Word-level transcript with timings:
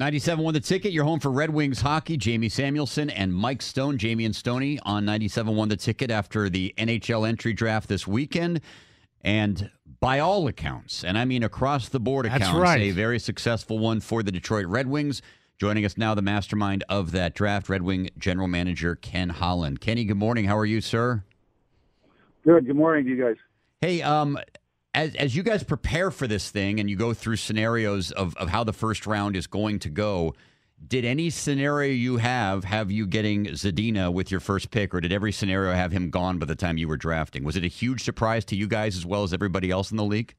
97 0.00 0.42
won 0.42 0.54
the 0.54 0.60
ticket. 0.60 0.92
You're 0.92 1.04
home 1.04 1.20
for 1.20 1.30
Red 1.30 1.50
Wings 1.50 1.82
hockey. 1.82 2.16
Jamie 2.16 2.48
Samuelson 2.48 3.10
and 3.10 3.34
Mike 3.34 3.60
Stone. 3.60 3.98
Jamie 3.98 4.24
and 4.24 4.34
Stoney 4.34 4.78
on 4.84 5.04
97 5.04 5.54
won 5.54 5.68
the 5.68 5.76
ticket 5.76 6.10
after 6.10 6.48
the 6.48 6.72
NHL 6.78 7.28
entry 7.28 7.52
draft 7.52 7.86
this 7.86 8.06
weekend. 8.06 8.62
And 9.20 9.70
by 10.00 10.20
all 10.20 10.48
accounts, 10.48 11.04
and 11.04 11.18
I 11.18 11.26
mean 11.26 11.42
across 11.42 11.90
the 11.90 12.00
board 12.00 12.24
That's 12.24 12.36
accounts, 12.36 12.58
right. 12.58 12.80
a 12.80 12.92
very 12.92 13.18
successful 13.18 13.78
one 13.78 14.00
for 14.00 14.22
the 14.22 14.32
Detroit 14.32 14.64
Red 14.68 14.86
Wings. 14.86 15.20
Joining 15.58 15.84
us 15.84 15.98
now, 15.98 16.14
the 16.14 16.22
mastermind 16.22 16.82
of 16.88 17.12
that 17.12 17.34
draft, 17.34 17.68
Red 17.68 17.82
Wing 17.82 18.08
general 18.16 18.48
manager 18.48 18.96
Ken 18.96 19.28
Holland. 19.28 19.82
Kenny, 19.82 20.06
good 20.06 20.16
morning. 20.16 20.46
How 20.46 20.56
are 20.56 20.64
you, 20.64 20.80
sir? 20.80 21.24
Good. 22.42 22.66
Good 22.66 22.76
morning 22.76 23.04
to 23.04 23.10
you 23.10 23.22
guys. 23.22 23.36
Hey, 23.82 24.00
um, 24.00 24.38
as 25.00 25.14
as 25.16 25.36
you 25.36 25.42
guys 25.42 25.62
prepare 25.62 26.10
for 26.10 26.26
this 26.26 26.50
thing 26.50 26.78
and 26.78 26.90
you 26.90 26.96
go 26.96 27.14
through 27.14 27.36
scenarios 27.36 28.12
of, 28.12 28.36
of 28.36 28.50
how 28.50 28.62
the 28.64 28.72
first 28.72 29.06
round 29.06 29.34
is 29.34 29.46
going 29.46 29.78
to 29.78 29.88
go, 29.88 30.34
did 30.86 31.04
any 31.04 31.30
scenario 31.30 31.92
you 31.92 32.18
have 32.18 32.64
have 32.64 32.90
you 32.90 33.06
getting 33.06 33.46
Zadina 33.46 34.12
with 34.12 34.30
your 34.30 34.40
first 34.40 34.70
pick, 34.70 34.94
or 34.94 35.00
did 35.00 35.12
every 35.12 35.32
scenario 35.32 35.72
have 35.72 35.90
him 35.92 36.10
gone 36.10 36.38
by 36.38 36.46
the 36.46 36.54
time 36.54 36.76
you 36.76 36.86
were 36.86 36.98
drafting? 36.98 37.44
Was 37.44 37.56
it 37.56 37.64
a 37.64 37.68
huge 37.68 38.04
surprise 38.04 38.44
to 38.46 38.56
you 38.56 38.68
guys 38.68 38.96
as 38.96 39.06
well 39.06 39.22
as 39.22 39.32
everybody 39.32 39.70
else 39.70 39.90
in 39.90 39.96
the 39.96 40.04
league? 40.04 40.34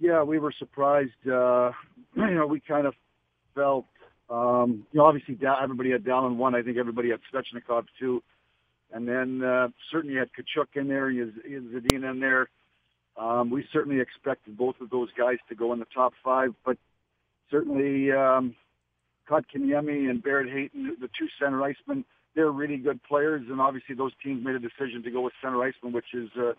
Yeah, 0.00 0.24
we 0.24 0.38
were 0.38 0.52
surprised. 0.58 1.12
Uh, 1.26 1.70
you 2.16 2.34
know, 2.34 2.46
we 2.46 2.58
kind 2.58 2.86
of 2.86 2.94
felt, 3.54 3.86
um, 4.28 4.84
you 4.90 4.98
know, 4.98 5.06
obviously 5.06 5.38
everybody 5.62 5.92
had 5.92 6.02
Dahlin 6.02 6.36
one. 6.36 6.56
I 6.56 6.62
think 6.62 6.76
everybody 6.76 7.10
had 7.10 7.20
Svechnikov 7.32 7.84
two. 8.00 8.22
And 8.92 9.08
then 9.08 9.42
uh, 9.42 9.68
certainly 9.90 10.16
had 10.16 10.28
Tkachuk 10.32 10.80
in 10.80 10.88
there, 10.88 11.10
Zadina 11.10 12.10
in 12.10 12.20
there. 12.20 12.48
Um, 13.16 13.50
we 13.50 13.64
certainly 13.72 14.00
expected 14.00 14.56
both 14.56 14.76
of 14.80 14.90
those 14.90 15.08
guys 15.16 15.36
to 15.48 15.54
go 15.54 15.72
in 15.72 15.78
the 15.78 15.86
top 15.94 16.12
five, 16.22 16.54
but 16.64 16.76
certainly 17.50 18.10
um, 18.10 18.54
Kotkaniemi 19.28 20.10
and 20.10 20.22
Barrett 20.22 20.52
Hayton, 20.52 20.96
the 21.00 21.08
two 21.18 21.28
center 21.40 21.58
icemen, 21.58 22.04
they're 22.34 22.50
really 22.50 22.76
good 22.76 23.02
players, 23.04 23.46
and 23.48 23.60
obviously 23.60 23.94
those 23.94 24.12
teams 24.22 24.44
made 24.44 24.56
a 24.56 24.58
decision 24.58 25.02
to 25.04 25.10
go 25.10 25.20
with 25.20 25.32
center 25.40 25.62
iceman, 25.62 25.92
which 25.92 26.12
is 26.12 26.28
uh, 26.36 26.52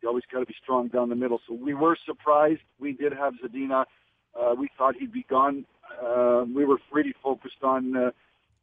you 0.00 0.08
always 0.08 0.24
got 0.32 0.40
to 0.40 0.46
be 0.46 0.54
strong 0.62 0.88
down 0.88 1.08
the 1.08 1.16
middle. 1.16 1.40
So 1.48 1.54
we 1.54 1.74
were 1.74 1.96
surprised. 2.06 2.60
We 2.78 2.92
did 2.92 3.12
have 3.12 3.34
Zadina. 3.44 3.84
Uh, 4.38 4.54
we 4.58 4.68
thought 4.78 4.94
he'd 4.96 5.12
be 5.12 5.26
gone. 5.28 5.64
Uh, 6.02 6.44
we 6.54 6.64
were 6.64 6.78
really 6.92 7.14
focused 7.22 7.62
on 7.62 7.96
uh, 7.96 8.10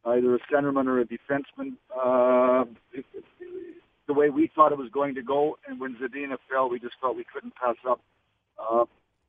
either 0.06 0.36
a 0.36 0.40
centerman 0.52 0.88
or 0.88 1.02
a 1.02 1.06
defenseman. 1.06 1.74
Uh, 1.94 2.66
the 4.08 4.14
way 4.14 4.30
we 4.30 4.52
thought 4.54 4.72
it 4.72 4.78
was 4.78 4.90
going 4.90 5.16
to 5.16 5.22
go, 5.22 5.58
and 5.68 5.80
when 5.80 5.96
Zadina 5.96 6.38
fell, 6.50 6.70
we 6.70 6.80
just 6.80 6.96
felt 7.00 7.16
we 7.16 7.26
couldn't 7.32 7.56
pass 7.56 7.76
up 7.88 8.02
uh, 8.60 8.86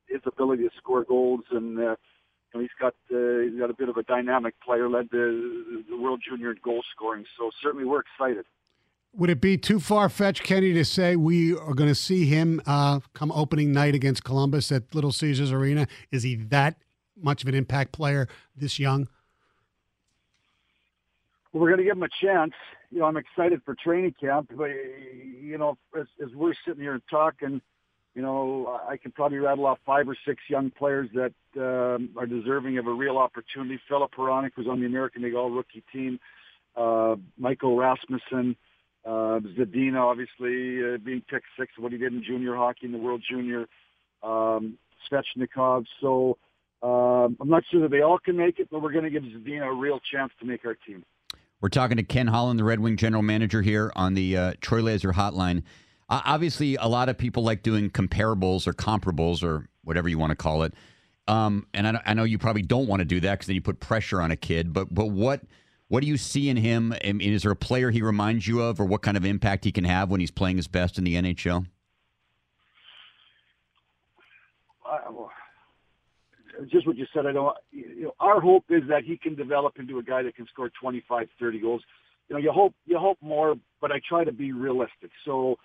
his 0.08 0.20
ability 0.26 0.64
to 0.64 0.70
score 0.76 1.04
goals, 1.04 1.44
and 1.50 1.78
uh, 1.78 1.82
you 1.82 1.96
know, 2.54 2.60
he's 2.60 2.70
got 2.80 2.94
uh, 3.12 3.42
he's 3.42 3.58
got 3.58 3.70
a 3.70 3.74
bit 3.74 3.88
of 3.88 3.96
a 3.96 4.02
dynamic 4.02 4.54
player, 4.60 4.88
led 4.88 5.08
the, 5.10 5.84
the 5.88 5.96
World 5.96 6.22
Junior 6.28 6.50
in 6.50 6.58
goal 6.62 6.82
scoring. 6.94 7.24
So 7.38 7.50
certainly 7.62 7.84
we're 7.84 8.00
excited. 8.00 8.44
Would 9.16 9.30
it 9.30 9.40
be 9.40 9.56
too 9.56 9.78
far 9.78 10.08
fetched, 10.08 10.42
Kenny, 10.42 10.72
to 10.72 10.84
say 10.84 11.14
we 11.14 11.52
are 11.52 11.74
going 11.74 11.88
to 11.88 11.94
see 11.94 12.26
him 12.26 12.60
uh, 12.66 12.98
come 13.12 13.30
opening 13.30 13.70
night 13.70 13.94
against 13.94 14.24
Columbus 14.24 14.72
at 14.72 14.92
Little 14.92 15.12
Caesars 15.12 15.52
Arena? 15.52 15.86
Is 16.10 16.24
he 16.24 16.34
that 16.34 16.78
much 17.16 17.42
of 17.42 17.48
an 17.48 17.54
impact 17.54 17.92
player 17.92 18.26
this 18.56 18.80
young? 18.80 19.08
We're 21.54 21.68
going 21.68 21.78
to 21.78 21.84
give 21.84 21.94
them 21.94 22.02
a 22.02 22.26
chance. 22.26 22.52
You 22.90 22.98
know, 22.98 23.04
I'm 23.06 23.16
excited 23.16 23.62
for 23.64 23.76
training 23.76 24.14
camp, 24.20 24.50
but 24.56 24.70
you 25.40 25.56
know, 25.56 25.78
as, 25.98 26.06
as 26.22 26.34
we're 26.34 26.52
sitting 26.66 26.82
here 26.82 26.94
and 26.94 27.02
talking, 27.08 27.60
you 28.14 28.22
know, 28.22 28.80
I 28.88 28.96
can 28.96 29.12
probably 29.12 29.38
rattle 29.38 29.66
off 29.66 29.78
five 29.86 30.08
or 30.08 30.16
six 30.26 30.42
young 30.48 30.70
players 30.70 31.08
that 31.14 31.32
um, 31.56 32.10
are 32.16 32.26
deserving 32.26 32.78
of 32.78 32.86
a 32.86 32.92
real 32.92 33.18
opportunity. 33.18 33.80
Filip 33.88 34.12
Hronek 34.18 34.56
was 34.56 34.66
on 34.68 34.80
the 34.80 34.86
American 34.86 35.22
League 35.22 35.34
All 35.34 35.50
Rookie 35.50 35.84
team. 35.92 36.18
Uh, 36.76 37.16
Michael 37.38 37.76
Rasmussen, 37.76 38.56
uh, 39.04 39.38
Zadina, 39.56 40.00
obviously 40.00 40.94
uh, 40.94 40.98
being 40.98 41.22
picked 41.30 41.46
sixth, 41.58 41.78
what 41.78 41.92
he 41.92 41.98
did 41.98 42.12
in 42.12 42.22
junior 42.24 42.56
hockey 42.56 42.86
in 42.86 42.92
the 42.92 42.98
World 42.98 43.22
Junior. 43.28 43.66
Um, 44.22 44.76
Svechnikov. 45.10 45.84
So 46.00 46.36
um, 46.82 47.36
I'm 47.40 47.48
not 47.48 47.62
sure 47.70 47.82
that 47.82 47.90
they 47.90 48.00
all 48.00 48.18
can 48.18 48.36
make 48.36 48.58
it, 48.58 48.68
but 48.70 48.82
we're 48.82 48.92
going 48.92 49.04
to 49.04 49.10
give 49.10 49.22
Zadina 49.22 49.66
a 49.66 49.72
real 49.72 50.00
chance 50.12 50.32
to 50.40 50.46
make 50.46 50.64
our 50.64 50.74
team. 50.74 51.04
We're 51.60 51.68
talking 51.68 51.96
to 51.96 52.02
Ken 52.02 52.26
Holland, 52.26 52.58
the 52.58 52.64
Red 52.64 52.80
Wing 52.80 52.96
general 52.96 53.22
manager 53.22 53.62
here 53.62 53.92
on 53.96 54.14
the 54.14 54.36
uh, 54.36 54.52
Troy 54.60 54.82
Laser 54.82 55.12
Hotline. 55.12 55.62
Uh, 56.08 56.20
obviously, 56.24 56.76
a 56.76 56.86
lot 56.86 57.08
of 57.08 57.16
people 57.16 57.42
like 57.42 57.62
doing 57.62 57.90
comparables 57.90 58.66
or 58.66 58.72
comparables 58.72 59.42
or 59.42 59.68
whatever 59.82 60.08
you 60.08 60.18
want 60.18 60.30
to 60.30 60.36
call 60.36 60.62
it. 60.62 60.74
Um, 61.26 61.66
and 61.72 61.88
I, 61.88 62.02
I 62.04 62.14
know 62.14 62.24
you 62.24 62.38
probably 62.38 62.62
don't 62.62 62.86
want 62.86 63.00
to 63.00 63.06
do 63.06 63.20
that 63.20 63.32
because 63.32 63.46
then 63.46 63.54
you 63.54 63.62
put 63.62 63.80
pressure 63.80 64.20
on 64.20 64.30
a 64.30 64.36
kid. 64.36 64.72
But 64.72 64.92
but 64.92 65.06
what 65.06 65.42
what 65.88 66.00
do 66.00 66.06
you 66.06 66.16
see 66.16 66.48
in 66.48 66.56
him? 66.56 66.94
I 67.04 67.12
mean, 67.12 67.32
is 67.32 67.42
there 67.42 67.52
a 67.52 67.56
player 67.56 67.90
he 67.90 68.02
reminds 68.02 68.46
you 68.46 68.60
of, 68.60 68.80
or 68.80 68.84
what 68.84 69.02
kind 69.02 69.16
of 69.16 69.24
impact 69.24 69.64
he 69.64 69.72
can 69.72 69.84
have 69.84 70.10
when 70.10 70.20
he's 70.20 70.30
playing 70.30 70.56
his 70.56 70.68
best 70.68 70.98
in 70.98 71.04
the 71.04 71.14
NHL? 71.14 71.66
Just 76.70 76.86
what 76.86 76.96
you 76.96 77.06
said. 77.12 77.26
I 77.26 77.32
don't. 77.32 77.56
You 77.72 78.04
know, 78.04 78.14
our 78.20 78.40
hope 78.40 78.64
is 78.70 78.82
that 78.88 79.04
he 79.04 79.16
can 79.16 79.34
develop 79.34 79.78
into 79.78 79.98
a 79.98 80.02
guy 80.02 80.22
that 80.22 80.36
can 80.36 80.46
score 80.46 80.70
25, 80.80 81.28
30 81.38 81.60
goals. 81.60 81.82
You 82.28 82.36
know, 82.36 82.40
you 82.40 82.52
hope 82.52 82.74
you 82.86 82.98
hope 82.98 83.18
more, 83.20 83.54
but 83.80 83.92
I 83.92 84.00
try 84.08 84.24
to 84.24 84.32
be 84.32 84.52
realistic. 84.52 85.10
So, 85.24 85.56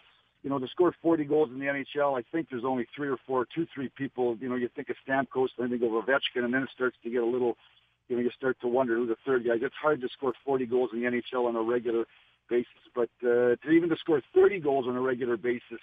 you 0.44 0.50
know, 0.50 0.60
to 0.60 0.68
score 0.68 0.94
40 1.02 1.26
goals 1.26 1.50
in 1.52 1.60
the 1.60 1.66
NHL, 1.66 2.18
I 2.18 2.24
think 2.32 2.48
there's 2.50 2.66
only 2.66 2.88
three 2.96 3.08
or 3.08 3.18
four, 3.28 3.46
two, 3.54 3.66
three 3.74 3.90
people. 3.98 4.38
You 4.40 4.50
know, 4.50 4.56
you 4.56 4.70
think 4.76 4.90
of 4.90 4.96
Stamkos, 5.08 5.50
then 5.58 5.70
you 5.70 5.80
think 5.80 5.84
of 5.84 6.04
Ovechkin, 6.04 6.44
and 6.44 6.54
then 6.54 6.64
it 6.64 6.70
starts 6.74 6.98
to 7.04 7.10
get 7.10 7.22
a 7.22 7.26
little. 7.26 7.56
You 8.08 8.16
know, 8.16 8.24
you 8.24 8.32
start 8.36 8.60
to 8.62 8.68
wonder 8.68 8.96
who 8.96 9.06
the 9.06 9.16
third 9.26 9.46
guy. 9.46 9.54
is. 9.54 9.60
It's 9.62 9.76
hard 9.80 10.02
to 10.02 10.10
score 10.10 10.34
40 10.44 10.66
goals 10.66 10.90
in 10.94 11.02
the 11.02 11.06
NHL 11.06 11.48
on 11.48 11.56
a 11.56 11.62
regular 11.62 12.06
basis, 12.50 12.68
but 12.96 13.10
uh, 13.24 13.56
to 13.56 13.70
even 13.70 13.90
to 13.90 13.96
score 13.98 14.22
30 14.34 14.60
goals 14.60 14.86
on 14.88 14.96
a 14.96 15.02
regular 15.02 15.38
basis 15.38 15.80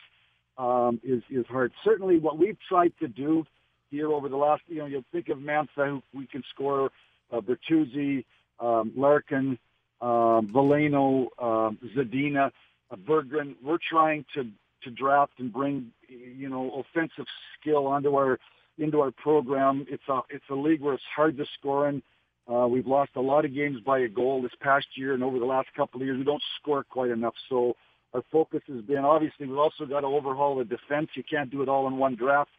um, 0.58 1.00
is 1.04 1.22
is 1.30 1.46
hard. 1.46 1.72
Certainly, 1.84 2.18
what 2.18 2.38
we've 2.38 2.58
tried 2.68 2.92
to 3.00 3.08
do 3.08 3.44
here 3.90 4.10
over 4.12 4.28
the 4.28 4.36
last, 4.36 4.62
you 4.66 4.78
know, 4.78 4.86
you'll 4.86 5.04
think 5.12 5.28
of 5.28 5.38
Mantha, 5.38 5.88
who 5.88 6.02
we 6.14 6.26
can 6.26 6.42
score, 6.50 6.90
uh, 7.32 7.40
Bertuzzi, 7.40 8.24
um, 8.60 8.92
Larkin, 8.96 9.58
um, 10.00 10.48
Veleno, 10.52 11.26
um, 11.38 11.78
Zadina, 11.96 12.50
uh, 12.90 12.96
Berggren. 12.96 13.54
We're 13.62 13.78
trying 13.90 14.24
to 14.34 14.46
to 14.82 14.90
draft 14.90 15.32
and 15.38 15.52
bring, 15.52 15.90
you 16.08 16.48
know, 16.48 16.84
offensive 16.84 17.26
skill 17.58 17.86
onto 17.86 18.14
our 18.14 18.38
into 18.78 19.00
our 19.00 19.10
program. 19.10 19.86
It's 19.88 20.02
a 20.08 20.20
it's 20.30 20.44
a 20.50 20.54
league 20.54 20.80
where 20.80 20.94
it's 20.94 21.02
hard 21.14 21.36
to 21.38 21.46
score 21.58 21.88
in. 21.88 22.02
Uh, 22.48 22.66
we've 22.68 22.86
lost 22.86 23.10
a 23.16 23.20
lot 23.20 23.44
of 23.44 23.52
games 23.52 23.80
by 23.84 24.00
a 24.00 24.08
goal 24.08 24.40
this 24.40 24.52
past 24.60 24.86
year, 24.94 25.14
and 25.14 25.24
over 25.24 25.38
the 25.40 25.44
last 25.44 25.68
couple 25.76 26.00
of 26.00 26.06
years, 26.06 26.18
we 26.18 26.24
don't 26.24 26.42
score 26.60 26.84
quite 26.84 27.10
enough. 27.10 27.34
So 27.48 27.74
our 28.14 28.22
focus 28.30 28.62
has 28.68 28.82
been 28.82 29.04
obviously 29.04 29.46
we've 29.46 29.58
also 29.58 29.84
got 29.84 30.00
to 30.00 30.06
overhaul 30.06 30.56
the 30.56 30.64
defense. 30.64 31.08
You 31.14 31.24
can't 31.28 31.50
do 31.50 31.62
it 31.62 31.68
all 31.68 31.88
in 31.88 31.96
one 31.96 32.14
draft. 32.14 32.50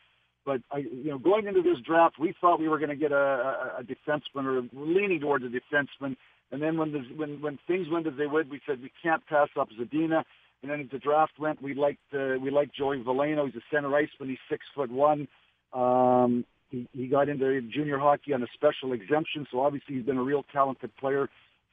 But 0.47 0.61
I, 0.71 0.77
you 0.77 1.09
know, 1.09 1.17
going 1.17 1.45
into 1.45 1.61
this 1.61 1.77
draft, 1.85 2.17
we 2.17 2.33
thought 2.39 2.61
we 2.61 2.69
were 2.69 2.79
going 2.79 2.89
to 2.89 2.95
get 2.95 3.11
a, 3.11 3.15
a, 3.15 3.81
a 3.81 3.83
defenseman 3.83 4.45
or 4.45 4.63
leaning 4.71 5.19
towards 5.19 5.43
a 5.43 5.49
defenseman. 5.49 6.15
And 6.53 6.61
then 6.61 6.77
when 6.77 6.93
the, 6.93 6.99
when 7.17 7.41
when 7.41 7.59
things 7.67 7.87
went 7.91 8.07
as 8.07 8.13
they 8.17 8.27
would, 8.27 8.49
we 8.49 8.61
said 8.65 8.81
we 8.81 8.91
can't 9.03 9.21
pass 9.27 9.49
up 9.59 9.67
Zadina. 9.77 10.23
And 10.63 10.71
then 10.71 10.79
as 10.79 10.87
the 10.89 10.99
draft 10.99 11.33
went, 11.37 11.61
we 11.61 11.73
liked 11.73 11.99
uh, 12.13 12.39
we 12.41 12.49
liked 12.49 12.73
Joey 12.73 13.03
Veleno. 13.03 13.45
He's 13.45 13.61
a 13.61 13.75
center 13.75 13.93
iceman. 13.93 14.29
He's 14.29 14.37
six 14.49 14.65
foot 14.73 14.89
one. 14.89 15.27
Um, 15.73 16.45
he, 16.69 16.87
he 16.93 17.07
got 17.07 17.27
into 17.27 17.61
junior 17.63 17.99
hockey 17.99 18.31
on 18.31 18.41
a 18.41 18.47
special 18.53 18.93
exemption, 18.93 19.47
so 19.51 19.59
obviously 19.59 19.95
he's 19.95 20.05
been 20.05 20.17
a 20.17 20.23
real 20.23 20.45
talented 20.53 20.95
player 20.95 21.27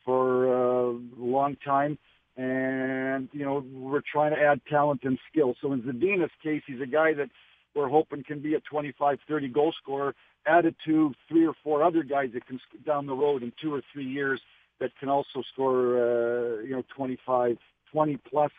for 0.04 0.48
uh, 0.48 0.90
a 0.90 1.24
long 1.24 1.56
time. 1.64 1.96
And 2.36 3.28
you 3.30 3.44
know 3.44 3.64
we're 3.72 4.02
trying 4.12 4.34
to 4.34 4.40
add 4.40 4.60
talent 4.68 5.02
and 5.04 5.16
skill. 5.30 5.54
So 5.62 5.72
in 5.72 5.82
Zadina's 5.82 6.32
case, 6.42 6.62
he's 6.66 6.80
a 6.80 6.86
guy 6.86 7.14
that 7.14 7.30
we're 7.74 7.88
hoping 7.88 8.22
can 8.24 8.40
be 8.40 8.54
a 8.54 8.60
25, 8.60 9.18
30 9.28 9.48
goal 9.48 9.72
scorer, 9.82 10.14
added 10.46 10.74
to 10.84 11.12
three 11.28 11.46
or 11.46 11.54
four 11.62 11.82
other 11.82 12.02
guys 12.02 12.30
that 12.34 12.46
can 12.46 12.60
down 12.86 13.06
the 13.06 13.14
road 13.14 13.42
in 13.42 13.52
two 13.60 13.72
or 13.72 13.82
three 13.92 14.04
years 14.06 14.40
that 14.80 14.90
can 14.98 15.08
also 15.08 15.42
score, 15.52 15.98
uh, 15.98 16.60
you 16.62 16.72
know, 16.72 16.82
25, 16.96 17.56
20 17.92 18.18
plus, 18.28 18.50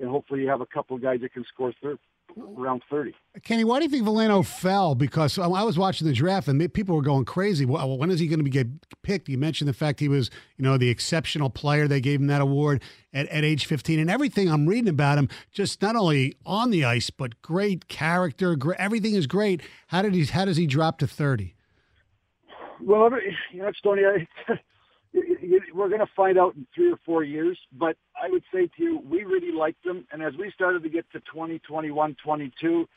and 0.00 0.08
hopefully 0.08 0.40
you 0.40 0.48
have 0.48 0.60
a 0.60 0.66
couple 0.66 0.96
of 0.96 1.02
guys 1.02 1.20
that 1.20 1.32
can 1.32 1.44
score 1.52 1.72
thir- 1.82 1.98
around 2.36 2.82
30. 2.90 3.14
Kenny, 3.42 3.64
why 3.64 3.78
do 3.78 3.84
you 3.84 3.90
think 3.90 4.06
Veleno 4.06 4.44
fell? 4.44 4.94
Because 4.94 5.38
I 5.38 5.46
was 5.46 5.78
watching 5.78 6.06
the 6.06 6.12
draft 6.12 6.48
and 6.48 6.72
people 6.72 6.94
were 6.94 7.02
going 7.02 7.24
crazy. 7.24 7.64
Well, 7.64 7.82
uh, 7.82 7.94
when 7.94 8.10
is 8.10 8.20
he 8.20 8.26
going 8.26 8.40
to 8.40 8.44
be 8.44 8.50
get 8.50 8.68
picked? 9.02 9.28
You 9.28 9.38
mentioned 9.38 9.68
the 9.68 9.74
fact 9.74 10.00
he 10.00 10.08
was, 10.08 10.30
you 10.56 10.64
know, 10.64 10.76
the 10.76 10.88
exceptional 10.88 11.50
player. 11.50 11.88
They 11.88 12.00
gave 12.00 12.20
him 12.20 12.26
that 12.28 12.40
award 12.40 12.82
at, 13.12 13.26
at 13.28 13.44
age 13.44 13.66
15. 13.66 13.98
And 13.98 14.10
everything 14.10 14.50
I'm 14.50 14.66
reading 14.66 14.88
about 14.88 15.18
him, 15.18 15.28
just 15.52 15.80
not 15.82 15.96
only 15.96 16.36
on 16.44 16.70
the 16.70 16.84
ice, 16.84 17.10
but 17.10 17.40
great 17.42 17.88
character. 17.88 18.56
Great, 18.56 18.78
everything 18.78 19.14
is 19.14 19.26
great. 19.26 19.62
How 19.88 20.02
did 20.02 20.14
he? 20.14 20.24
How 20.26 20.44
does 20.44 20.56
he 20.56 20.66
drop 20.66 20.98
to 20.98 21.06
30? 21.06 21.54
Well, 22.80 23.10
you 23.52 23.62
know, 23.62 23.72
Stoney, 23.76 24.02
I, 24.04 24.52
we're 25.74 25.88
going 25.88 26.00
to 26.00 26.12
find 26.16 26.38
out 26.38 26.54
in 26.56 26.66
three 26.74 26.90
or 26.92 26.98
four 27.04 27.24
years. 27.24 27.58
But 27.72 27.96
I 28.20 28.28
would 28.28 28.42
say 28.52 28.66
to 28.76 28.82
you, 28.82 29.02
we 29.08 29.24
really 29.24 29.52
liked 29.52 29.84
him. 29.84 30.06
And 30.12 30.22
as 30.22 30.34
we 30.38 30.50
started 30.50 30.82
to 30.82 30.88
get 30.88 31.04
to 31.12 31.20
20, 31.20 31.58
21, 31.60 32.16
22, 32.22 32.88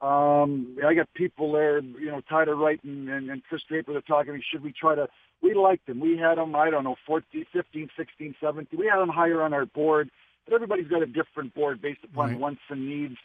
Um, 0.00 0.76
I 0.86 0.92
got 0.94 1.08
people 1.14 1.52
there, 1.52 1.78
you 1.80 2.10
know, 2.10 2.20
Tyler 2.28 2.56
Wright 2.56 2.82
and, 2.84 3.08
and, 3.08 3.30
and 3.30 3.42
Chris 3.48 3.62
Draper. 3.68 3.92
They're 3.92 4.02
talking 4.02 4.32
to 4.32 4.38
me. 4.38 4.44
Should 4.50 4.62
we 4.62 4.72
try 4.72 4.94
to? 4.94 5.08
We 5.40 5.54
liked 5.54 5.88
him. 5.88 6.00
We 6.00 6.18
had 6.18 6.36
him. 6.38 6.54
I 6.54 6.68
don't 6.70 6.84
know, 6.84 6.96
14, 7.06 7.46
15, 7.52 7.88
16, 7.96 8.34
17. 8.40 8.78
We 8.78 8.86
had 8.86 9.00
him 9.00 9.08
higher 9.08 9.40
on 9.42 9.52
our 9.54 9.66
board, 9.66 10.10
but 10.44 10.54
everybody's 10.54 10.88
got 10.88 11.02
a 11.02 11.06
different 11.06 11.54
board 11.54 11.80
based 11.80 12.00
upon 12.04 12.30
Right. 12.30 12.38
wants 12.38 12.60
and 12.68 12.86
needs. 12.88 13.16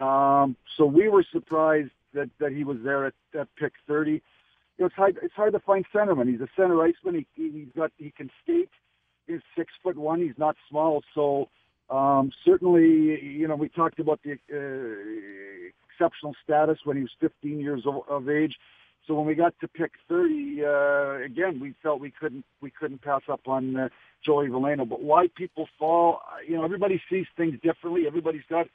Um, 0.00 0.56
so 0.76 0.84
we 0.86 1.08
were 1.08 1.24
surprised 1.32 1.92
that 2.14 2.30
that 2.40 2.52
he 2.52 2.64
was 2.64 2.78
there 2.82 3.06
at, 3.06 3.14
at 3.38 3.48
pick 3.56 3.72
30. 3.86 4.20
You 4.78 4.84
know, 4.84 4.86
it's 4.86 4.96
hard. 4.96 5.18
It's 5.22 5.34
hard 5.34 5.52
to 5.54 5.60
find 5.60 5.84
centerman. 5.94 6.30
He's 6.30 6.40
a 6.40 6.48
center 6.56 6.82
iceman. 6.82 7.26
He, 7.36 7.42
he- 7.42 7.50
he's 7.60 7.68
got. 7.76 7.92
He 7.98 8.12
can 8.16 8.30
skate. 8.42 8.70
He's 9.26 9.40
six 9.56 9.72
foot 9.82 9.96
one. 9.98 10.20
He's 10.20 10.38
not 10.38 10.56
small. 10.70 11.02
So 11.14 11.48
um, 11.90 12.30
certainly, 12.44 13.20
you 13.22 13.48
know, 13.48 13.56
we 13.56 13.68
talked 13.68 13.98
about 14.00 14.20
the 14.24 14.32
uh, 14.52 15.70
exceptional 15.90 16.34
status 16.44 16.78
when 16.84 16.96
he 16.96 17.02
was 17.02 17.12
15 17.20 17.60
years 17.60 17.82
of, 17.86 18.02
of 18.08 18.28
age. 18.28 18.54
So 19.06 19.14
when 19.14 19.26
we 19.26 19.34
got 19.34 19.54
to 19.60 19.68
pick 19.68 19.92
30, 20.08 20.62
uh, 20.64 21.24
again, 21.24 21.60
we 21.60 21.74
felt 21.82 22.00
we 22.00 22.10
couldn't 22.12 22.44
we 22.60 22.70
couldn't 22.70 23.02
pass 23.02 23.22
up 23.30 23.40
on 23.46 23.76
uh, 23.76 23.88
Joey 24.24 24.48
Veleno. 24.48 24.88
But 24.88 25.02
why 25.02 25.28
people 25.36 25.68
fall, 25.78 26.20
you 26.46 26.56
know, 26.56 26.64
everybody 26.64 27.00
sees 27.10 27.26
things 27.36 27.54
differently. 27.62 28.04
Everybody's 28.06 28.42
got. 28.50 28.66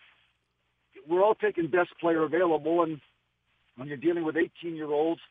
We're 1.08 1.24
all 1.24 1.36
taking 1.36 1.68
best 1.68 1.90
player 2.00 2.24
available, 2.24 2.84
and 2.84 3.00
when 3.76 3.88
you're 3.88 3.98
dealing 3.98 4.24
with 4.24 4.38
18 4.38 4.76
year 4.76 4.92
olds, 4.92 5.22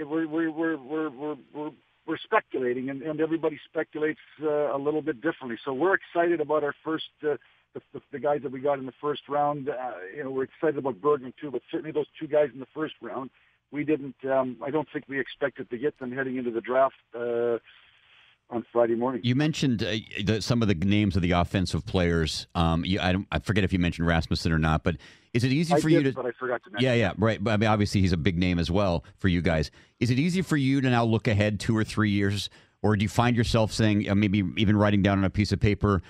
we're 0.00 0.26
we're 0.26 0.50
we're 0.50 0.76
we're 0.76 1.10
we're, 1.10 1.36
we're 1.54 1.70
we're 2.06 2.18
speculating, 2.18 2.90
and, 2.90 3.02
and 3.02 3.20
everybody 3.20 3.58
speculates 3.68 4.20
uh, 4.42 4.74
a 4.74 4.78
little 4.78 5.02
bit 5.02 5.20
differently. 5.20 5.56
So 5.64 5.72
we're 5.72 5.94
excited 5.94 6.40
about 6.40 6.64
our 6.64 6.74
first, 6.84 7.04
uh, 7.22 7.36
the, 7.74 7.80
the, 7.92 8.00
the 8.12 8.18
guys 8.18 8.40
that 8.42 8.50
we 8.50 8.60
got 8.60 8.78
in 8.78 8.86
the 8.86 8.92
first 9.00 9.22
round. 9.28 9.68
Uh, 9.68 9.72
you 10.14 10.24
know, 10.24 10.30
we're 10.30 10.44
excited 10.44 10.78
about 10.78 11.00
Bergman 11.00 11.32
too, 11.40 11.50
but 11.50 11.62
certainly 11.70 11.92
those 11.92 12.06
two 12.18 12.26
guys 12.26 12.48
in 12.52 12.60
the 12.60 12.66
first 12.74 12.94
round, 13.00 13.30
we 13.70 13.84
didn't. 13.84 14.16
Um, 14.24 14.56
I 14.64 14.70
don't 14.70 14.88
think 14.92 15.04
we 15.08 15.20
expected 15.20 15.70
to 15.70 15.78
get 15.78 15.98
them 15.98 16.12
heading 16.12 16.36
into 16.36 16.50
the 16.50 16.60
draft 16.60 16.94
uh, 17.14 17.58
on 18.52 18.64
Friday 18.72 18.94
morning. 18.94 19.22
You 19.24 19.34
mentioned 19.34 19.82
uh, 19.82 19.96
the, 20.24 20.40
some 20.40 20.62
of 20.62 20.68
the 20.68 20.74
names 20.74 21.16
of 21.16 21.22
the 21.22 21.32
offensive 21.32 21.84
players. 21.86 22.46
Um, 22.54 22.84
you, 22.84 23.00
I, 23.00 23.12
don't, 23.12 23.26
I 23.32 23.38
forget 23.38 23.64
if 23.64 23.72
you 23.72 23.78
mentioned 23.78 24.06
Rasmussen 24.06 24.52
or 24.52 24.58
not, 24.58 24.84
but 24.84 24.96
is 25.32 25.42
it 25.42 25.52
easy 25.52 25.74
for 25.74 25.88
did, 25.88 25.92
you 25.92 26.02
to? 26.04 26.12
but 26.12 26.26
I 26.26 26.30
forgot 26.38 26.62
to 26.64 26.70
mention. 26.70 26.84
Yeah, 26.84 26.94
yeah, 26.94 27.12
right. 27.16 27.42
But 27.42 27.52
I 27.52 27.56
mean, 27.56 27.70
obviously, 27.70 28.02
he's 28.02 28.12
a 28.12 28.18
big 28.18 28.38
name 28.38 28.58
as 28.58 28.70
well 28.70 29.04
for 29.16 29.28
you 29.28 29.42
guys. 29.42 29.70
Is 29.98 30.10
it 30.10 30.18
easy 30.18 30.42
for 30.42 30.56
you 30.56 30.80
to 30.82 30.90
now 30.90 31.04
look 31.04 31.26
ahead 31.26 31.58
two 31.58 31.76
or 31.76 31.84
three 31.84 32.10
years, 32.10 32.50
or 32.82 32.96
do 32.96 33.02
you 33.02 33.08
find 33.08 33.36
yourself 33.36 33.72
saying, 33.72 34.08
uh, 34.08 34.14
maybe 34.14 34.44
even 34.56 34.76
writing 34.76 35.02
down 35.02 35.18
on 35.18 35.24
a 35.24 35.30
piece 35.30 35.52
of 35.52 35.58
paper, 35.58 36.02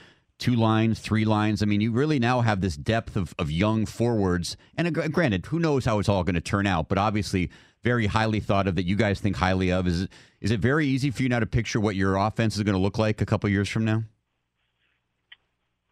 two 0.42 0.56
lines, 0.56 0.98
three 0.98 1.24
lines? 1.24 1.62
I 1.62 1.66
mean, 1.66 1.80
you 1.80 1.92
really 1.92 2.18
now 2.18 2.40
have 2.40 2.60
this 2.60 2.76
depth 2.76 3.14
of, 3.14 3.32
of 3.38 3.48
young 3.48 3.86
forwards. 3.86 4.56
And 4.76 4.92
granted, 4.92 5.46
who 5.46 5.60
knows 5.60 5.84
how 5.84 6.00
it's 6.00 6.08
all 6.08 6.24
going 6.24 6.34
to 6.34 6.40
turn 6.40 6.66
out, 6.66 6.88
but 6.88 6.98
obviously, 6.98 7.48
very 7.84 8.06
highly 8.06 8.40
thought 8.40 8.66
of 8.66 8.74
that 8.74 8.84
you 8.84 8.96
guys 8.96 9.20
think 9.20 9.36
highly 9.36 9.70
of. 9.70 9.86
Is 9.86 10.02
it, 10.02 10.10
is 10.40 10.50
it 10.50 10.58
very 10.58 10.86
easy 10.86 11.12
for 11.12 11.22
you 11.22 11.28
now 11.28 11.38
to 11.38 11.46
picture 11.46 11.78
what 11.78 11.94
your 11.94 12.16
offense 12.16 12.56
is 12.56 12.62
going 12.64 12.74
to 12.74 12.80
look 12.80 12.98
like 12.98 13.20
a 13.20 13.26
couple 13.26 13.48
years 13.50 13.68
from 13.68 13.84
now? 13.84 14.02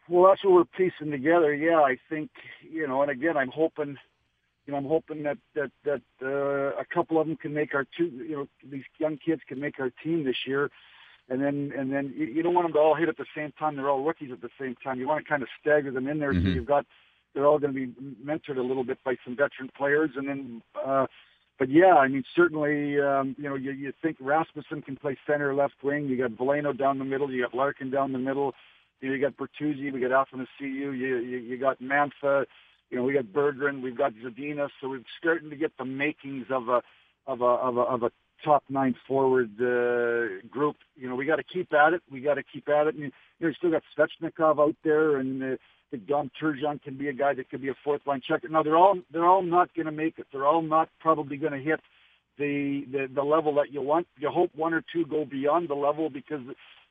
Well, 0.08 0.28
that's 0.28 0.42
what 0.44 0.52
we're 0.52 0.64
piecing 0.64 1.12
together. 1.12 1.54
Yeah, 1.54 1.80
I 1.80 1.96
think 2.08 2.30
you 2.60 2.88
know, 2.88 3.02
and 3.02 3.10
again, 3.12 3.36
I'm 3.36 3.50
hoping, 3.50 3.96
you 4.66 4.72
know, 4.72 4.78
I'm 4.78 4.84
hoping 4.84 5.22
that 5.22 5.38
that 5.54 5.70
that 5.84 6.02
uh, 6.20 6.80
a 6.80 6.84
couple 6.92 7.20
of 7.20 7.28
them 7.28 7.36
can 7.36 7.54
make 7.54 7.72
our 7.72 7.86
two. 7.96 8.06
You 8.06 8.36
know, 8.36 8.48
these 8.68 8.82
young 8.98 9.16
kids 9.16 9.42
can 9.46 9.60
make 9.60 9.78
our 9.78 9.92
team 10.02 10.24
this 10.24 10.38
year, 10.44 10.72
and 11.30 11.42
then 11.42 11.72
and 11.76 11.92
then 11.92 12.12
you, 12.16 12.26
you 12.26 12.42
don't 12.42 12.54
want 12.54 12.66
them 12.66 12.74
to 12.74 12.78
all 12.78 12.94
hit 12.94 13.08
at 13.08 13.16
the 13.16 13.26
same 13.34 13.52
time. 13.58 13.76
They're 13.76 13.88
all 13.88 14.04
rookies 14.04 14.30
at 14.32 14.42
the 14.42 14.50
same 14.60 14.74
time. 14.82 14.98
You 15.00 15.08
want 15.08 15.24
to 15.24 15.28
kind 15.28 15.42
of 15.42 15.48
stagger 15.60 15.90
them 15.90 16.08
in 16.08 16.18
there, 16.18 16.32
so 16.32 16.40
Mhm. 16.40 16.54
you've 16.54 16.66
got 16.66 16.84
they're 17.32 17.46
all 17.46 17.60
going 17.60 17.72
to 17.72 17.86
be 17.86 17.92
mentored 18.22 18.58
a 18.58 18.62
little 18.62 18.82
bit 18.82 18.98
by 19.04 19.16
some 19.24 19.36
veteran 19.36 19.70
players, 19.76 20.10
and 20.16 20.28
then. 20.28 20.62
uh 20.84 21.06
but 21.58 21.68
yeah, 21.68 21.94
I 21.96 22.08
mean, 22.08 22.24
certainly, 22.34 22.98
um, 22.98 23.36
you 23.38 23.46
know, 23.46 23.54
you, 23.54 23.72
you 23.72 23.92
think 24.00 24.16
Rasmussen 24.18 24.80
can 24.80 24.96
play 24.96 25.18
center, 25.26 25.54
left 25.54 25.74
wing. 25.82 26.06
You 26.06 26.16
got 26.16 26.30
Veleno 26.30 26.74
down 26.74 26.98
the 26.98 27.04
middle. 27.04 27.30
You 27.30 27.42
got 27.42 27.54
Larkin 27.54 27.90
down 27.90 28.12
the 28.12 28.18
middle. 28.18 28.54
You, 29.02 29.08
know, 29.10 29.14
you 29.14 29.20
got 29.20 29.36
Bertuzzi, 29.36 29.92
we 29.92 30.00
got 30.00 30.10
Athanasiou, 30.10 30.46
you, 30.60 30.90
you 30.92 31.38
you 31.38 31.58
got 31.58 31.80
Mantha, 31.80 32.46
you 32.90 32.96
know, 32.96 33.02
we 33.02 33.12
got 33.12 33.26
Berggren, 33.26 33.82
we've 33.82 33.96
got 33.96 34.12
Zadina, 34.14 34.68
so 34.80 34.88
we're 34.88 35.02
starting 35.18 35.50
to 35.50 35.56
get 35.56 35.72
the 35.78 35.84
makings 35.84 36.46
of 36.50 36.68
a 36.68 36.82
of 37.26 37.40
a 37.40 37.44
of 37.44 37.76
a, 37.76 37.80
of 37.80 38.02
a 38.02 38.10
top 38.44 38.64
nine 38.68 38.94
forward 39.06 39.50
uh, 39.60 40.46
group. 40.48 40.76
You 40.96 41.08
know, 41.08 41.14
we 41.14 41.26
got 41.26 41.36
to 41.36 41.44
keep 41.44 41.72
at 41.72 41.92
it. 41.92 42.02
We 42.10 42.20
got 42.20 42.34
to 42.34 42.42
keep 42.42 42.68
at 42.68 42.86
it. 42.86 42.94
And 42.94 43.04
you 43.04 43.10
know, 43.40 43.48
you 43.48 43.54
still 43.54 43.70
got 43.70 43.82
Svechnikov 43.96 44.58
out 44.58 44.76
there, 44.84 45.16
and 45.18 45.42
uh, 45.42 45.56
I 45.92 45.96
Dom 45.96 46.30
Turgeon 46.40 46.82
can 46.82 46.96
be 46.96 47.08
a 47.08 47.12
guy 47.12 47.34
that 47.34 47.50
could 47.50 47.62
be 47.62 47.68
a 47.68 47.74
fourth 47.82 48.02
line 48.06 48.20
checker. 48.26 48.48
Now 48.48 48.62
they're 48.62 48.76
all 48.76 48.98
they're 49.12 49.26
all 49.26 49.42
not 49.42 49.74
going 49.74 49.86
to 49.86 49.92
make 49.92 50.18
it. 50.18 50.26
They're 50.32 50.46
all 50.46 50.62
not 50.62 50.88
probably 51.00 51.36
going 51.36 51.52
to 51.52 51.58
hit 51.58 51.80
the, 52.38 52.84
the 52.90 53.08
the 53.14 53.22
level 53.22 53.54
that 53.56 53.72
you 53.72 53.82
want. 53.82 54.06
You 54.18 54.30
hope 54.30 54.50
one 54.54 54.72
or 54.72 54.82
two 54.92 55.04
go 55.06 55.24
beyond 55.24 55.68
the 55.68 55.74
level 55.74 56.08
because 56.10 56.40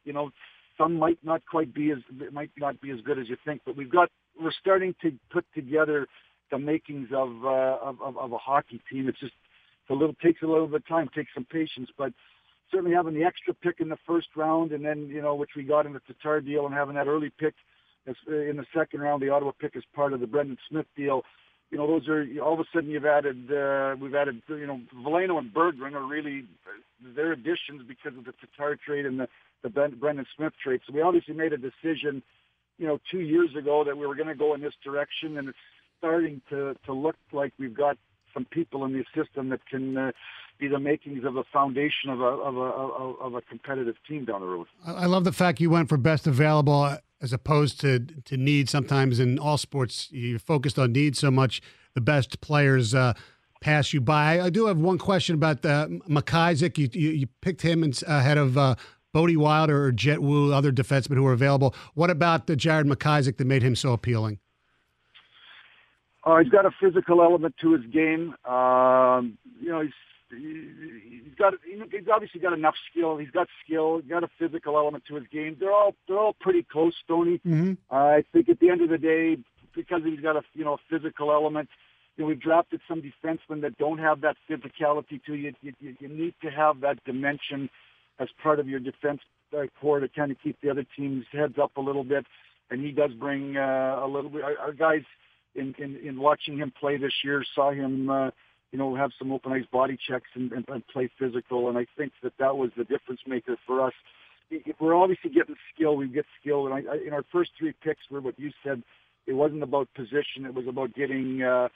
you 0.03 0.13
know 0.13 0.31
some 0.77 0.95
might 0.95 1.19
not 1.23 1.41
quite 1.49 1.73
be 1.73 1.91
as 1.91 1.99
might 2.31 2.51
not 2.57 2.79
be 2.81 2.91
as 2.91 2.99
good 3.01 3.19
as 3.19 3.29
you 3.29 3.37
think. 3.45 3.61
But 3.65 3.77
we've 3.77 3.91
got 3.91 4.09
we're 4.41 4.51
starting 4.51 4.95
to 5.01 5.11
put 5.31 5.45
together 5.53 6.07
the 6.51 6.59
makings 6.59 7.09
of 7.15 7.29
uh, 7.45 7.77
of, 7.81 8.01
of, 8.01 8.17
of 8.17 8.31
a 8.33 8.37
hockey 8.37 8.81
team. 8.91 9.07
It's 9.07 9.19
just 9.19 9.33
a 9.89 9.93
little 9.93 10.15
takes 10.21 10.41
a 10.41 10.47
little 10.47 10.67
bit 10.67 10.81
of 10.81 10.87
time, 10.87 11.09
takes 11.13 11.33
some 11.33 11.45
patience, 11.45 11.89
but 11.97 12.13
certainly 12.71 12.95
having 12.95 13.13
the 13.13 13.23
extra 13.23 13.53
pick 13.53 13.79
in 13.79 13.89
the 13.89 13.97
first 14.05 14.27
round, 14.35 14.71
and 14.71 14.85
then 14.85 15.07
you 15.07 15.21
know 15.21 15.35
which 15.35 15.51
we 15.55 15.63
got 15.63 15.85
in 15.85 15.93
the 15.93 16.01
Tatar 16.07 16.41
deal, 16.41 16.65
and 16.65 16.73
having 16.73 16.95
that 16.95 17.07
early 17.07 17.31
pick 17.39 17.55
uh, 18.07 18.33
in 18.33 18.57
the 18.57 18.65
second 18.75 19.01
round, 19.01 19.21
the 19.21 19.29
Ottawa 19.29 19.51
pick 19.59 19.75
as 19.75 19.83
part 19.93 20.13
of 20.13 20.19
the 20.19 20.27
Brendan 20.27 20.57
Smith 20.69 20.85
deal. 20.95 21.23
You 21.71 21.77
know, 21.77 21.85
those 21.85 22.07
are 22.07 22.25
all 22.41 22.53
of 22.53 22.59
a 22.59 22.63
sudden 22.73 22.89
you've 22.89 23.05
added 23.05 23.51
uh, 23.51 23.95
we've 23.99 24.15
added 24.15 24.41
you 24.47 24.67
know 24.67 24.81
Veleno 24.95 25.37
and 25.37 25.53
Berggren 25.53 25.93
are 25.93 26.05
really 26.05 26.45
their 27.15 27.31
additions 27.31 27.83
because 27.87 28.17
of 28.17 28.25
the 28.25 28.33
Tatar 28.33 28.75
trade 28.75 29.05
and 29.05 29.19
the 29.19 29.27
the 29.63 29.69
Ben- 29.69 29.99
Brendan 29.99 30.25
Smith 30.35 30.53
trade. 30.63 30.81
So 30.87 30.93
we 30.93 31.01
obviously 31.01 31.33
made 31.33 31.53
a 31.53 31.57
decision, 31.57 32.23
you 32.77 32.87
know, 32.87 32.99
two 33.11 33.19
years 33.19 33.49
ago 33.57 33.83
that 33.83 33.97
we 33.97 34.07
were 34.07 34.15
going 34.15 34.29
to 34.29 34.35
go 34.35 34.53
in 34.53 34.61
this 34.61 34.73
direction, 34.83 35.37
and 35.37 35.49
it's 35.49 35.57
starting 35.97 36.41
to 36.49 36.75
to 36.85 36.93
look 36.93 37.17
like 37.31 37.53
we've 37.59 37.73
got 37.75 37.97
some 38.33 38.45
people 38.45 38.85
in 38.85 38.93
the 38.93 39.03
system 39.15 39.49
that 39.49 39.65
can 39.67 39.97
uh, 39.97 40.11
be 40.59 40.67
the 40.67 40.79
makings 40.79 41.23
of 41.23 41.37
a 41.37 41.43
foundation 41.51 42.09
of 42.09 42.19
a 42.19 42.23
of 42.23 42.55
a 42.57 42.59
of, 42.59 43.33
a 43.33 43.41
competitive 43.41 43.95
team 44.07 44.25
down 44.25 44.41
the 44.41 44.47
road. 44.47 44.67
I 44.85 45.05
love 45.05 45.23
the 45.23 45.31
fact 45.31 45.59
you 45.59 45.69
went 45.69 45.89
for 45.89 45.97
best 45.97 46.27
available 46.27 46.97
as 47.21 47.33
opposed 47.33 47.79
to 47.81 47.99
to 47.99 48.37
need. 48.37 48.69
Sometimes 48.69 49.19
in 49.19 49.39
all 49.39 49.57
sports, 49.57 50.09
you're 50.11 50.39
focused 50.39 50.77
on 50.77 50.91
need 50.91 51.15
so 51.15 51.31
much. 51.31 51.61
The 51.95 52.01
best 52.01 52.41
players 52.41 52.93
uh, 52.93 53.13
pass 53.61 53.93
you 53.93 54.01
by. 54.01 54.41
I 54.41 54.49
do 54.49 54.67
have 54.67 54.77
one 54.77 54.97
question 54.97 55.35
about 55.35 55.65
uh, 55.65 55.87
McIsaac. 56.07 56.77
You, 56.77 56.89
you 56.93 57.09
you 57.11 57.27
picked 57.41 57.61
him 57.61 57.89
ahead 58.07 58.37
of 58.37 58.57
uh, 58.57 58.75
Bodie 59.13 59.37
Wilder 59.37 59.85
or 59.85 59.91
Jett 59.91 60.21
Woo, 60.21 60.53
other 60.53 60.71
defensemen 60.71 61.15
who 61.15 61.23
were 61.23 61.33
available. 61.33 61.73
What 61.93 62.09
about 62.09 62.47
the 62.47 62.55
Jared 62.55 62.87
McIsaac 62.87 63.37
that 63.37 63.47
made 63.47 63.63
him 63.63 63.75
so 63.75 63.93
appealing? 63.93 64.39
Uh, 66.29 66.37
he's 66.37 66.49
got 66.49 66.65
a 66.65 66.71
physical 66.79 67.23
element 67.23 67.55
to 67.59 67.73
his 67.73 67.85
game. 67.91 68.35
Um, 68.45 69.37
you 69.59 69.69
know, 69.69 69.81
he's 69.81 69.93
he's 70.29 71.33
got 71.37 71.53
he's 71.65 72.07
obviously 72.13 72.39
got 72.39 72.53
enough 72.53 72.75
skill. 72.91 73.17
He's 73.17 73.31
got 73.31 73.47
skill. 73.65 73.99
He's 73.99 74.09
got 74.09 74.23
a 74.23 74.29
physical 74.37 74.77
element 74.77 75.05
to 75.07 75.15
his 75.15 75.25
game. 75.31 75.57
They're 75.59 75.71
all 75.71 75.95
they're 76.07 76.19
all 76.19 76.35
pretty 76.39 76.61
close, 76.61 76.93
Stoney. 77.03 77.41
Mm-hmm. 77.45 77.73
I 77.89 78.23
think 78.31 78.47
at 78.47 78.59
the 78.59 78.69
end 78.69 78.81
of 78.81 78.89
the 78.89 78.99
day, 78.99 79.37
because 79.75 80.01
he's 80.05 80.19
got 80.19 80.35
a 80.35 80.43
you 80.53 80.63
know 80.63 80.77
physical 80.87 81.31
element, 81.31 81.67
you 82.15 82.23
know, 82.23 82.27
we've 82.27 82.39
drafted 82.39 82.81
some 82.87 83.01
defensemen 83.01 83.61
that 83.61 83.79
don't 83.79 83.97
have 83.97 84.21
that 84.21 84.37
physicality 84.47 85.23
to 85.25 85.33
you. 85.33 85.53
You, 85.61 85.73
you, 85.79 85.95
you 85.99 86.07
need 86.09 86.35
to 86.43 86.51
have 86.51 86.81
that 86.81 87.03
dimension 87.05 87.71
as 88.19 88.27
part 88.43 88.59
of 88.59 88.67
your 88.67 88.79
defense 88.79 89.21
uh, 89.57 89.63
core 89.81 89.99
to 89.99 90.07
kind 90.07 90.29
of 90.31 90.37
keep 90.43 90.61
the 90.61 90.69
other 90.69 90.85
team's 90.95 91.25
heads 91.31 91.55
up 91.57 91.75
a 91.77 91.81
little 91.81 92.03
bit. 92.03 92.25
And 92.69 92.81
he 92.81 92.91
does 92.91 93.13
bring 93.13 93.57
uh, 93.57 93.99
a 94.03 94.07
little 94.07 94.29
bit. 94.29 94.43
Our, 94.43 94.55
our 94.59 94.73
guys 94.73 95.01
in, 95.55 95.75
in 95.77 95.95
in 95.97 96.19
watching 96.19 96.57
him 96.57 96.71
play 96.79 96.97
this 96.97 97.13
year 97.23 97.43
saw 97.55 97.71
him. 97.71 98.09
Uh, 98.09 98.31
you 98.71 98.77
know, 98.77 98.93
have 98.93 99.09
some 99.17 99.31
open 99.31 99.51
ice 99.51 99.65
body 99.71 99.97
checks 99.97 100.29
and, 100.35 100.51
and, 100.51 100.63
and 100.69 100.85
play 100.89 101.09
physical, 101.17 101.69
and 101.69 101.77
I 101.79 101.87
think 101.97 102.13
that 102.21 102.33
that 102.37 102.55
was 102.55 102.69
the 102.77 102.83
difference 102.83 103.21
maker 103.25 103.57
for 103.65 103.81
us 103.81 103.93
we're 104.79 104.95
obviously 104.95 105.29
getting 105.29 105.55
skill. 105.73 105.95
We 105.95 106.07
get 106.07 106.25
skill, 106.41 106.67
and 106.67 106.73
I, 106.73 106.91
I, 106.91 106.97
in 107.05 107.13
our 107.13 107.23
first 107.31 107.51
three 107.57 107.73
picks 107.83 108.01
were 108.09 108.21
what 108.21 108.39
you 108.39 108.51
said. 108.63 108.83
It 109.27 109.33
wasn't 109.33 109.63
about 109.63 109.93
position. 109.93 110.45
It 110.45 110.53
was 110.53 110.65
about 110.67 110.95
getting 110.95 111.43
uh, 111.43 111.69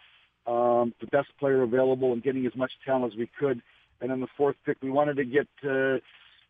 um, 0.48 0.94
the 1.00 1.08
best 1.12 1.28
player 1.40 1.62
available 1.62 2.14
and 2.14 2.24
getting 2.24 2.46
as 2.46 2.56
much 2.56 2.72
talent 2.84 3.14
as 3.14 3.18
we 3.18 3.30
could. 3.40 3.62
And 4.02 4.10
then 4.10 4.22
the 4.22 4.28
fourth 4.36 4.56
pick, 4.66 4.78
we 4.82 4.90
wanted 4.90 5.18
to 5.18 5.26
get. 5.26 5.48
Uh, 5.64 6.00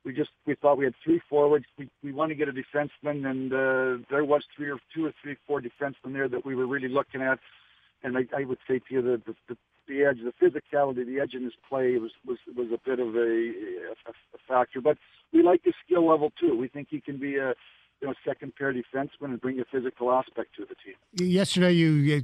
we 0.06 0.14
just 0.14 0.32
we 0.46 0.56
thought 0.56 0.78
we 0.78 0.86
had 0.86 0.96
three 1.04 1.22
forwards. 1.30 1.66
We 1.78 1.90
we 2.04 2.12
wanted 2.12 2.38
to 2.38 2.46
get 2.46 2.50
a 2.50 2.52
defenseman, 2.52 3.26
and 3.30 3.54
uh, 3.54 4.06
there 4.10 4.26
was 4.26 4.44
three 4.56 4.70
or 4.70 4.80
two 4.94 5.06
or 5.06 5.14
three, 5.22 5.38
four 5.48 5.62
defensemen 5.62 6.14
there 6.14 6.28
that 6.28 6.46
we 6.46 6.56
were 6.56 6.68
really 6.68 6.90
looking 6.90 7.22
at. 7.22 7.40
And 8.04 8.18
I, 8.18 8.26
I 8.38 8.44
would 8.44 8.58
say 8.68 8.80
to 8.80 8.86
you 8.90 9.02
the, 9.02 9.22
the 9.26 9.36
the 9.50 9.58
the 9.88 10.04
edge, 10.04 10.20
the 10.24 10.34
physicality, 10.46 11.06
the 11.06 11.20
edge 11.20 11.34
in 11.34 11.44
his 11.44 11.54
play 11.68 11.98
was 11.98 12.12
was 12.26 12.38
was 12.56 12.68
a 12.74 12.80
bit 12.86 13.00
of 13.00 13.16
a, 13.16 13.20
a, 13.20 14.12
a 14.12 14.38
factor. 14.48 14.82
But 14.82 14.98
we 15.32 15.42
like 15.42 15.62
his 15.64 15.74
skill 15.86 16.10
level 16.10 16.32
too. 16.40 16.58
We 16.58 16.68
think 16.68 16.88
he 16.90 17.00
can 17.00 17.18
be 17.18 17.38
a 17.38 17.54
you 18.02 18.08
know 18.08 18.14
second 18.26 18.56
pair 18.56 18.74
defenseman 18.74 19.32
and 19.32 19.42
bring 19.42 19.60
a 19.60 19.66
physical 19.72 20.12
aspect 20.12 20.56
to 20.58 20.66
the 20.66 20.76
team. 20.76 21.30
Yesterday, 21.30 21.72
you 21.72 22.24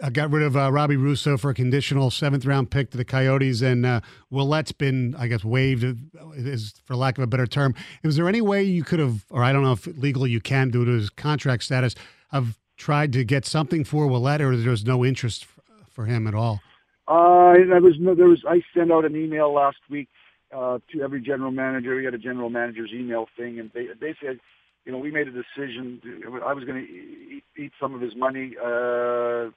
uh, 0.00 0.08
got 0.10 0.30
rid 0.30 0.42
of 0.42 0.56
uh, 0.56 0.72
Robbie 0.72 0.96
Russo 0.96 1.36
for 1.36 1.50
a 1.50 1.54
conditional 1.54 2.10
seventh 2.10 2.46
round 2.46 2.70
pick 2.70 2.90
to 2.90 2.96
the 2.96 3.04
Coyotes, 3.04 3.60
and 3.60 3.84
uh, 3.84 4.00
Ouellet's 4.30 4.72
been, 4.72 5.14
I 5.16 5.26
guess, 5.26 5.44
waived, 5.44 5.84
uh, 5.84 6.30
is 6.34 6.74
for 6.84 6.96
lack 6.96 7.18
of 7.18 7.24
a 7.24 7.26
better 7.26 7.46
term. 7.46 7.74
Is 8.02 8.16
there 8.16 8.28
any 8.28 8.40
way 8.40 8.62
you 8.62 8.84
could 8.84 8.98
have, 8.98 9.24
or 9.30 9.44
I 9.44 9.52
don't 9.52 9.62
know 9.62 9.72
if 9.72 9.86
legally 9.86 10.30
you 10.30 10.40
can 10.40 10.70
due 10.70 10.84
to 10.84 10.92
his 10.92 11.10
contract 11.10 11.64
status, 11.64 11.94
have 12.30 12.58
tried 12.76 13.12
to 13.12 13.24
get 13.24 13.44
something 13.44 13.84
for 13.84 14.06
Ouellet, 14.06 14.40
or 14.40 14.56
there's 14.56 14.84
no 14.84 15.04
interest 15.04 15.46
for 15.90 16.06
him 16.06 16.26
at 16.26 16.34
all? 16.34 16.60
Uh, 17.06 17.54
there 17.68 17.80
was 17.80 17.94
no, 17.98 18.14
there 18.14 18.28
was. 18.28 18.42
I 18.48 18.62
sent 18.74 18.90
out 18.90 19.04
an 19.04 19.16
email 19.16 19.52
last 19.52 19.78
week 19.90 20.08
uh, 20.56 20.78
to 20.92 21.02
every 21.02 21.20
general 21.20 21.50
manager. 21.50 21.96
We 21.96 22.04
had 22.04 22.14
a 22.14 22.18
general 22.18 22.48
manager's 22.48 22.90
email 22.94 23.26
thing, 23.36 23.58
and 23.58 23.70
they 23.74 24.14
said, 24.24 24.38
you 24.84 24.92
know, 24.92 24.98
we 24.98 25.10
made 25.10 25.28
a 25.28 25.32
decision. 25.32 26.00
To, 26.02 26.40
I 26.44 26.54
was 26.54 26.64
going 26.64 26.86
to 26.86 26.92
eat, 26.92 27.44
eat 27.56 27.72
some 27.80 27.94
of 27.94 28.00
his 28.00 28.16
money. 28.16 28.54
Uh, 28.56 29.50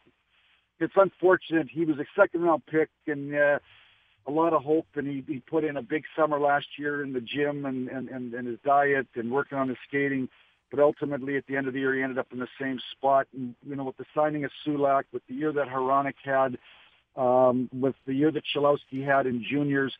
it's 0.80 0.94
unfortunate. 0.96 1.68
He 1.70 1.86
was 1.86 1.98
a 1.98 2.06
second 2.20 2.42
round 2.42 2.66
pick, 2.66 2.90
and 3.08 3.34
uh, 3.36 3.60
a 4.28 4.32
lot 4.32 4.54
of 4.54 4.64
hope, 4.64 4.88
and 4.96 5.08
he, 5.08 5.24
he 5.28 5.40
put 5.40 5.64
in 5.64 5.78
a 5.78 5.82
big 5.82 6.04
summer 6.18 6.40
last 6.40 6.66
year 6.78 7.04
in 7.04 7.14
the 7.14 7.22
gym 7.22 7.66
and, 7.66 7.88
and, 7.90 8.10
and, 8.10 8.34
and 8.34 8.48
his 8.48 8.58
diet 8.66 9.08
and 9.16 9.32
working 9.32 9.58
on 9.58 9.70
his 9.70 9.78
skating. 9.88 10.28
But 10.72 10.80
ultimately, 10.80 11.38
at 11.38 11.46
the 11.48 11.56
end 11.56 11.68
of 11.68 11.74
the 11.74 11.80
year, 11.80 11.94
he 11.96 12.02
ended 12.02 12.18
up 12.18 12.28
in 12.34 12.40
the 12.40 12.48
same 12.60 12.80
spot. 12.92 13.28
And 13.34 13.56
you 13.68 13.76
know, 13.76 13.84
with 13.84 13.98
the 13.98 14.06
signing 14.16 14.44
of 14.44 14.52
Sulak, 14.66 15.04
with 15.14 15.22
the 15.28 15.36
year 15.36 15.54
that 15.54 15.68
Hronek 15.68 16.16
had 16.24 16.58
um, 17.16 17.70
with 17.74 17.96
the 18.06 18.14
year 18.14 18.32
that 18.32 18.44
Cholowski 18.56 19.06
had 19.06 19.26
in 19.26 19.44
juniors. 19.50 19.94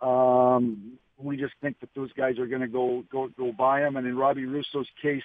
Um, 0.00 0.98
we 1.18 1.36
just 1.36 1.54
think 1.60 1.78
that 1.80 1.90
those 1.94 2.12
guys 2.12 2.38
are 2.38 2.46
going 2.46 2.60
to 2.60 2.68
go 2.68 3.04
go 3.10 3.28
go 3.36 3.52
by 3.52 3.80
him. 3.80 3.96
And 3.96 4.06
in 4.06 4.16
Robbie 4.16 4.46
Russo's 4.46 4.88
case, 5.00 5.22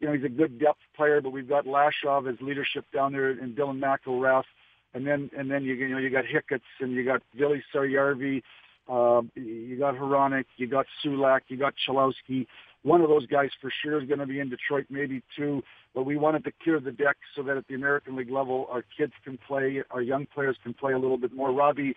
you 0.00 0.06
know 0.06 0.14
he's 0.14 0.24
a 0.24 0.28
good 0.28 0.58
depth 0.58 0.80
player, 0.96 1.20
but 1.20 1.30
we've 1.30 1.48
got 1.48 1.66
Lashoff 1.66 2.30
as 2.30 2.40
leadership 2.40 2.84
down 2.92 3.12
there, 3.12 3.30
and 3.30 3.56
Dylan 3.56 3.80
McIlrath, 3.80 4.44
and 4.92 5.06
then 5.06 5.30
and 5.36 5.50
then 5.50 5.64
you 5.64 5.74
you 5.74 5.88
know 5.88 5.98
you 5.98 6.10
got 6.10 6.24
Hicketts 6.24 6.60
and 6.80 6.92
you 6.92 7.04
got 7.04 7.22
Vili 7.34 7.62
Saarijärvi, 7.74 8.42
uh, 8.88 9.22
you 9.34 9.76
got 9.78 9.94
Hronek, 9.94 10.44
you 10.56 10.66
got 10.66 10.86
Sulak, 11.04 11.40
you 11.48 11.56
got 11.56 11.74
Cholowski. 11.88 12.46
One 12.82 13.00
of 13.00 13.08
those 13.08 13.26
guys 13.26 13.48
for 13.62 13.72
sure 13.82 14.00
is 14.00 14.06
going 14.06 14.20
to 14.20 14.26
be 14.26 14.40
in 14.40 14.50
Detroit, 14.50 14.86
maybe 14.90 15.22
two. 15.36 15.62
But 15.94 16.04
we 16.04 16.16
wanted 16.16 16.44
to 16.44 16.52
clear 16.62 16.80
the 16.80 16.92
deck 16.92 17.16
so 17.34 17.42
that 17.44 17.56
at 17.56 17.66
the 17.66 17.74
American 17.74 18.16
League 18.16 18.30
level, 18.30 18.66
our 18.70 18.84
kids 18.96 19.12
can 19.24 19.38
play, 19.38 19.82
our 19.90 20.02
young 20.02 20.26
players 20.26 20.56
can 20.62 20.74
play 20.74 20.92
a 20.92 20.98
little 20.98 21.16
bit 21.16 21.32
more. 21.32 21.50
Robbie, 21.50 21.94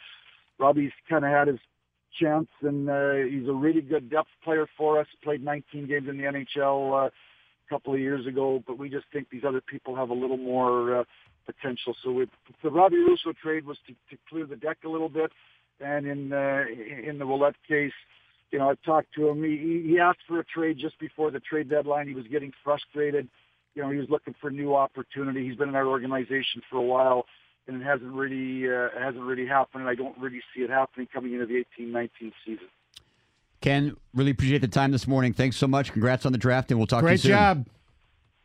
Robbie's 0.60 0.94
kind 1.10 1.26
of 1.26 1.32
had 1.32 1.48
his 1.48 1.60
chance, 2.18 2.48
and 2.62 2.90
uh, 2.90 3.16
he's 3.30 3.50
a 3.50 3.54
really 3.54 3.82
good 3.82 4.10
depth 4.10 4.30
player 4.44 4.66
for 4.78 5.00
us. 5.00 5.08
Played 5.24 5.44
19 5.44 5.88
games 5.88 6.08
in 6.08 6.18
the 6.18 6.24
NHL 6.24 7.08
uh, 7.08 7.10
a 7.68 7.74
couple 7.74 7.94
of 7.94 8.00
years 8.00 8.26
ago, 8.26 8.64
but 8.66 8.78
we 8.78 8.90
just 8.90 9.06
think 9.12 9.30
these 9.30 9.44
other 9.48 9.62
people 9.62 9.96
have 9.96 10.10
a 10.10 10.14
little 10.14 10.38
more 10.38 11.00
uh, 11.00 11.04
potential. 11.46 11.96
So 12.04 12.12
with 12.12 12.30
the 12.64 12.70
Robbie 12.70 12.98
Russo 12.98 13.34
trade 13.34 13.66
was 13.66 13.78
to, 13.88 13.94
to 14.10 14.22
clear 14.30 14.46
the 14.46 14.56
deck 14.56 14.78
a 14.86 14.90
little 14.90 15.10
bit, 15.10 15.32
and 15.80 16.06
in 16.06 16.34
uh, 16.34 16.66
in 17.04 17.20
the 17.20 17.26
Ouellet 17.26 17.56
case 17.68 17.94
you 18.52 18.60
know, 18.60 18.70
I've 18.70 18.82
talked 18.84 19.14
to 19.16 19.28
him. 19.28 19.44
He, 19.44 19.90
he 19.90 20.00
asked 20.00 20.20
for 20.28 20.40
a 20.40 20.46
trade 20.46 20.78
just 20.80 21.00
before 21.00 21.32
the 21.32 21.40
trade 21.40 21.70
deadline. 21.70 22.08
He 22.08 22.14
was 22.14 22.26
getting 22.28 22.52
frustrated. 22.64 23.28
You 23.76 23.84
know, 23.84 23.90
he 23.90 23.98
was 23.98 24.10
looking 24.10 24.34
for 24.40 24.50
new 24.50 24.76
opportunity. 24.76 25.48
He's 25.48 25.58
been 25.58 25.70
in 25.70 25.76
our 25.76 25.88
organization 25.88 26.62
for 26.70 26.78
a 26.78 26.82
while, 26.82 27.26
and 27.68 27.82
it 27.82 27.86
hasn't 27.86 28.14
really 28.14 28.68
uh, 28.68 28.90
hasn't 28.98 29.24
really 29.24 29.46
happened. 29.46 29.82
And 29.82 29.90
I 29.90 29.96
don't 29.96 30.18
really 30.18 30.42
see 30.56 30.62
it 30.62 30.70
happening 30.70 31.08
coming 31.14 31.34
into 31.34 31.46
the 31.46 31.66
18-19 31.80 32.10
season. 32.46 32.68
Ken, 33.62 33.96
really 34.14 34.32
appreciate 34.32 34.62
the 34.62 34.68
time 34.68 34.92
this 34.92 35.08
morning. 35.08 35.34
Thanks 35.34 35.58
so 35.58 35.68
much. 35.68 35.92
Congrats 35.92 36.26
on 36.26 36.32
the 36.32 36.38
draft, 36.38 36.72
and 36.72 36.80
we'll 36.80 36.88
talk 36.88 37.02
Great 37.02 37.22
to 37.22 37.28
you 37.28 37.34
soon. 37.34 37.38
Good 37.38 37.38
job. 37.38 37.68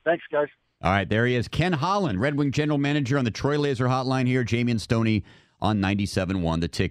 Thanks, 0.04 0.25
guys. 0.33 0.49
All 0.83 0.90
right, 0.90 1.09
there 1.09 1.26
he 1.26 1.37
is. 1.37 1.47
Ken 1.49 1.73
Holland, 1.73 2.21
Red 2.21 2.37
Wing 2.37 2.50
General 2.50 2.78
Manager 2.78 3.16
on 3.19 3.25
the 3.25 3.31
Troy 3.31 3.59
Laser 3.59 3.87
Hotline 3.87 4.26
here. 4.26 4.42
Jamie 4.42 4.73
and 4.73 4.81
Stoney 4.81 5.23
on 5.61 5.78
97.1 5.81 6.61
The 6.61 6.69
Ticket. 6.69 6.90